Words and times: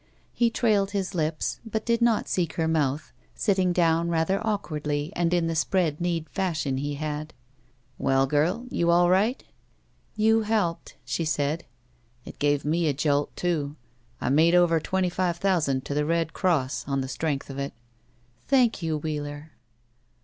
He 0.33 0.49
trailed 0.49 0.89
his 0.97 1.13
lips, 1.13 1.59
but 1.63 1.85
did 1.85 2.01
not 2.01 2.27
seek 2.27 2.53
her 2.53 2.67
mouth, 2.67 3.11
sitting 3.35 3.71
down 3.71 4.09
rather 4.09 4.41
awkwardly 4.43 5.13
and 5.15 5.31
in 5.31 5.45
the 5.45 5.53
^read 5.53 5.99
kneed 5.99 6.27
fashion 6.31 6.77
he 6.77 6.95
had. 6.95 7.35
"Well, 7.99 8.25
girl— 8.25 8.65
you 8.71 8.89
all 8.89 9.11
right?" 9.11 9.43
"You 10.15 10.41
helped," 10.41 10.95
she 11.05 11.23
said. 11.23 11.65
"It 12.25 12.39
gave 12.39 12.65
me 12.65 12.87
a 12.87 12.93
jolt, 12.93 13.35
too. 13.35 13.75
I 14.19 14.29
made 14.29 14.55
over 14.55 14.79
twenty 14.79 15.11
five 15.11 15.37
thousand 15.37 15.85
to 15.85 15.93
the 15.93 16.03
Red 16.03 16.33
Cross 16.33 16.85
on 16.87 17.01
the 17.01 17.07
strength 17.07 17.51
of 17.51 17.59
it." 17.59 17.73
"Thank 18.47 18.81
you, 18.81 18.97
Wheeler." 18.97 19.51